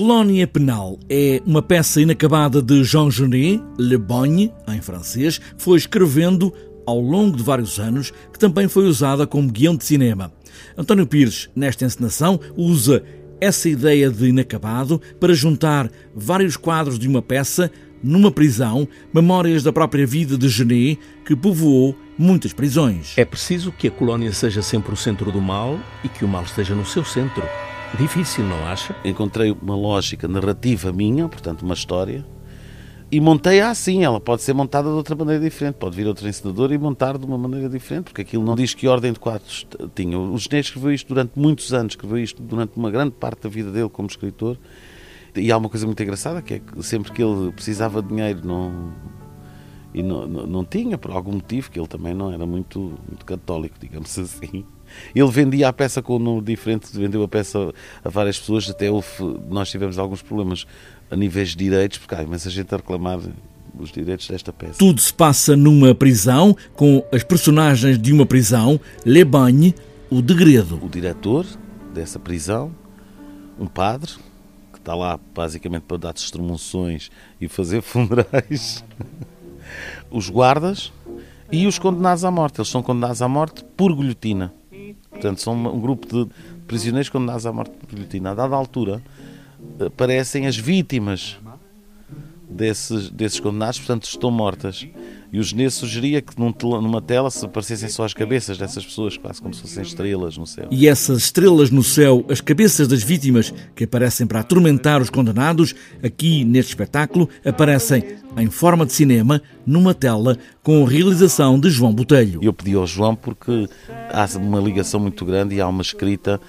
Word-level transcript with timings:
Colónia 0.00 0.46
Penal 0.46 0.98
é 1.10 1.42
uma 1.44 1.60
peça 1.60 2.00
inacabada 2.00 2.62
de 2.62 2.82
Jean 2.82 3.10
Genet, 3.10 3.62
Le 3.78 3.98
Bogne, 3.98 4.50
em 4.66 4.80
francês, 4.80 5.38
foi 5.58 5.76
escrevendo 5.76 6.54
ao 6.86 6.98
longo 6.98 7.36
de 7.36 7.42
vários 7.42 7.78
anos, 7.78 8.10
que 8.32 8.38
também 8.38 8.66
foi 8.66 8.86
usada 8.86 9.26
como 9.26 9.52
guião 9.52 9.76
de 9.76 9.84
cinema. 9.84 10.32
António 10.74 11.06
Pires, 11.06 11.50
nesta 11.54 11.84
encenação, 11.84 12.40
usa 12.56 13.04
essa 13.42 13.68
ideia 13.68 14.08
de 14.08 14.26
inacabado 14.26 14.98
para 15.20 15.34
juntar 15.34 15.90
vários 16.14 16.56
quadros 16.56 16.98
de 16.98 17.06
uma 17.06 17.20
peça 17.20 17.70
numa 18.02 18.30
prisão, 18.30 18.88
memórias 19.12 19.62
da 19.62 19.70
própria 19.70 20.06
vida 20.06 20.38
de 20.38 20.48
Genet, 20.48 20.98
que 21.26 21.36
povoou 21.36 21.94
muitas 22.16 22.54
prisões. 22.54 23.12
É 23.18 23.24
preciso 23.26 23.70
que 23.70 23.88
a 23.88 23.90
colónia 23.90 24.32
seja 24.32 24.62
sempre 24.62 24.94
o 24.94 24.96
centro 24.96 25.30
do 25.30 25.42
mal 25.42 25.78
e 26.02 26.08
que 26.08 26.24
o 26.24 26.28
mal 26.28 26.44
esteja 26.44 26.74
no 26.74 26.86
seu 26.86 27.04
centro. 27.04 27.46
Difícil, 27.98 28.44
não 28.44 28.66
acha? 28.66 28.94
Encontrei 29.04 29.50
uma 29.50 29.76
lógica 29.76 30.26
narrativa 30.26 30.92
minha, 30.92 31.28
portanto, 31.28 31.62
uma 31.62 31.74
história, 31.74 32.24
e 33.12 33.20
montei-a 33.20 33.70
assim. 33.70 34.04
Ela 34.04 34.20
pode 34.20 34.42
ser 34.42 34.54
montada 34.54 34.88
de 34.88 34.94
outra 34.94 35.16
maneira 35.16 35.42
diferente. 35.42 35.74
Pode 35.74 35.96
vir 35.96 36.06
outro 36.06 36.26
encenador 36.28 36.72
e 36.72 36.78
montar 36.78 37.18
de 37.18 37.26
uma 37.26 37.36
maneira 37.36 37.68
diferente, 37.68 38.04
porque 38.04 38.22
aquilo 38.22 38.44
não 38.44 38.54
diz 38.54 38.72
que 38.72 38.86
ordem 38.86 39.12
de 39.12 39.18
quadros 39.18 39.66
tinha. 39.94 40.18
O 40.18 40.38
Genet 40.38 40.66
escreveu 40.66 40.92
isto 40.92 41.08
durante 41.08 41.32
muitos 41.36 41.74
anos, 41.74 41.92
escreveu 41.92 42.18
isto 42.18 42.42
durante 42.42 42.76
uma 42.76 42.90
grande 42.90 43.12
parte 43.12 43.42
da 43.42 43.48
vida 43.48 43.70
dele 43.70 43.88
como 43.88 44.08
escritor. 44.08 44.56
E 45.34 45.50
há 45.50 45.56
uma 45.56 45.68
coisa 45.68 45.86
muito 45.86 46.02
engraçada, 46.02 46.40
que 46.40 46.54
é 46.54 46.58
que 46.60 46.82
sempre 46.82 47.12
que 47.12 47.22
ele 47.22 47.52
precisava 47.52 48.00
de 48.00 48.08
dinheiro 48.08 48.40
não, 48.44 48.92
e 49.92 50.02
não, 50.02 50.26
não, 50.26 50.46
não, 50.46 50.64
tinha, 50.64 50.96
por 50.96 51.10
algum 51.10 51.32
motivo, 51.32 51.70
que 51.70 51.78
ele 51.78 51.88
também 51.88 52.14
não 52.14 52.32
era 52.32 52.46
muito, 52.46 52.78
muito 53.08 53.24
católico, 53.24 53.76
digamos 53.80 54.16
assim. 54.18 54.64
Ele 55.14 55.30
vendia 55.30 55.68
a 55.68 55.72
peça 55.72 56.02
com 56.02 56.16
um 56.16 56.18
número 56.18 56.44
diferente, 56.44 56.88
vendeu 56.92 57.22
a 57.22 57.28
peça 57.28 57.72
a 58.04 58.08
várias 58.08 58.38
pessoas, 58.38 58.68
até 58.68 58.90
houve, 58.90 59.08
nós 59.48 59.70
tivemos 59.70 59.98
alguns 59.98 60.22
problemas 60.22 60.66
a 61.10 61.16
níveis 61.16 61.50
de 61.50 61.56
direitos, 61.56 61.98
porque 61.98 62.14
há 62.14 62.22
imensa 62.22 62.50
gente 62.50 62.72
a 62.74 62.76
reclamar 62.76 63.20
os 63.78 63.90
direitos 63.90 64.28
desta 64.28 64.52
peça. 64.52 64.78
Tudo 64.78 65.00
se 65.00 65.12
passa 65.12 65.56
numa 65.56 65.94
prisão, 65.94 66.56
com 66.74 67.04
as 67.12 67.22
personagens 67.22 67.98
de 67.98 68.12
uma 68.12 68.26
prisão, 68.26 68.80
Le 69.04 69.24
Bagne, 69.24 69.74
o 70.10 70.20
degredo. 70.20 70.78
O 70.82 70.88
diretor 70.88 71.46
dessa 71.94 72.18
prisão, 72.18 72.72
um 73.58 73.66
padre, 73.66 74.12
que 74.72 74.78
está 74.78 74.94
lá 74.94 75.18
basicamente 75.34 75.82
para 75.82 75.96
dar 75.96 76.14
extremunções 76.14 77.10
e 77.40 77.48
fazer 77.48 77.80
funerais, 77.82 78.84
os 80.10 80.28
guardas 80.28 80.92
e 81.50 81.66
os 81.66 81.78
condenados 81.78 82.24
à 82.24 82.30
morte. 82.30 82.60
Eles 82.60 82.68
são 82.68 82.82
condenados 82.82 83.22
à 83.22 83.28
morte 83.28 83.64
por 83.76 83.94
guilhotina. 83.94 84.52
Portanto, 85.10 85.40
são 85.40 85.54
um 85.54 85.80
grupo 85.80 86.06
de 86.06 86.30
prisioneiros 86.66 87.08
condenados 87.08 87.46
à 87.46 87.52
morte 87.52 87.72
por 87.72 87.88
guilhotina. 87.88 88.30
A 88.30 88.34
dada 88.34 88.54
altura, 88.54 89.02
aparecem 89.84 90.46
as 90.46 90.56
vítimas 90.56 91.36
desses, 92.48 93.10
desses 93.10 93.40
condenados, 93.40 93.78
portanto 93.78 94.04
estão 94.04 94.30
mortas. 94.30 94.86
E 95.32 95.38
o 95.38 95.42
Genê 95.42 95.70
sugeria 95.70 96.20
que 96.20 96.38
num, 96.38 96.52
numa 96.80 97.00
tela 97.00 97.30
se 97.30 97.44
aparecessem 97.44 97.88
só 97.88 98.04
as 98.04 98.12
cabeças 98.12 98.58
dessas 98.58 98.84
pessoas, 98.84 99.16
quase 99.16 99.40
como 99.40 99.54
se 99.54 99.60
fossem 99.60 99.82
estrelas 99.82 100.36
no 100.36 100.46
céu. 100.46 100.68
E 100.70 100.88
essas 100.88 101.18
estrelas 101.24 101.70
no 101.70 101.84
céu, 101.84 102.24
as 102.28 102.40
cabeças 102.40 102.88
das 102.88 103.02
vítimas 103.02 103.54
que 103.74 103.84
aparecem 103.84 104.26
para 104.26 104.40
atormentar 104.40 105.00
os 105.00 105.10
condenados, 105.10 105.74
aqui 106.02 106.44
neste 106.44 106.70
espetáculo, 106.70 107.28
aparecem 107.44 108.04
em 108.36 108.48
forma 108.48 108.86
de 108.86 108.92
cinema, 108.92 109.42
numa 109.66 109.94
tela, 109.94 110.36
com 110.62 110.84
realização 110.84 111.58
de 111.58 111.70
João 111.70 111.92
Botelho. 111.92 112.40
Eu 112.42 112.52
pedi 112.52 112.74
ao 112.74 112.86
João 112.86 113.14
porque 113.14 113.68
há 114.12 114.26
uma 114.36 114.60
ligação 114.60 115.00
muito 115.00 115.24
grande 115.24 115.56
e 115.56 115.60
há 115.60 115.68
uma 115.68 115.82
escrita 115.82 116.40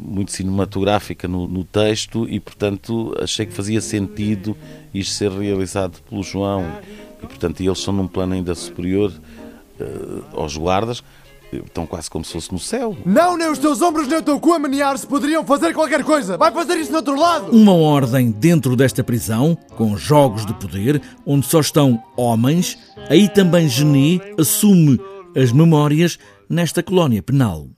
muito 0.00 0.32
cinematográfica 0.32 1.26
no, 1.26 1.48
no, 1.48 1.64
texto 1.64 2.28
e, 2.28 2.38
portanto, 2.38 3.14
achei 3.20 3.46
que 3.46 3.52
fazia 3.52 3.80
sentido 3.80 4.56
isto 4.92 5.14
ser 5.14 5.30
realizado 5.30 5.98
pelo 6.08 6.22
João. 6.22 6.64
E, 7.22 7.26
portanto, 7.26 7.60
eles 7.60 7.78
são 7.78 7.92
num 7.92 8.06
plano 8.06 8.34
ainda 8.34 8.54
superior 8.54 9.12
uh, 9.80 10.24
aos 10.40 10.56
guardas, 10.56 11.02
estão 11.52 11.86
quase 11.86 12.10
como 12.10 12.24
se 12.24 12.32
fosse 12.32 12.52
no 12.52 12.58
céu. 12.58 12.96
Não, 13.04 13.36
nem 13.36 13.50
os 13.50 13.58
teus 13.58 13.80
ombros 13.80 14.06
nem 14.06 14.18
o 14.18 14.22
teu 14.22 14.38
cu 14.38 14.52
a 14.52 14.58
menear-se 14.58 15.06
poderiam 15.06 15.44
fazer 15.44 15.72
qualquer 15.72 16.04
coisa. 16.04 16.36
Vai 16.36 16.52
fazer 16.52 16.76
isso 16.76 16.90
no 16.90 16.98
outro 16.98 17.18
lado. 17.18 17.50
Uma 17.50 17.72
ordem 17.72 18.30
dentro 18.30 18.76
desta 18.76 19.02
prisão, 19.02 19.56
com 19.76 19.96
jogos 19.96 20.44
de 20.44 20.52
poder, 20.54 21.00
onde 21.24 21.46
só 21.46 21.60
estão 21.60 22.02
homens. 22.16 22.78
Aí 23.08 23.28
também 23.28 23.68
Genet 23.68 24.20
assume 24.38 25.00
as 25.34 25.52
memórias 25.52 26.18
nesta 26.48 26.82
colónia 26.82 27.22
penal. 27.22 27.68